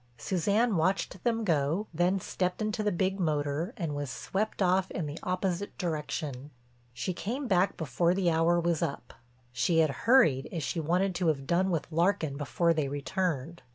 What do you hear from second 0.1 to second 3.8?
Suzanne watched them go, then stepped into the big motor